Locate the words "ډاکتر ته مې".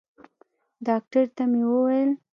0.87-1.61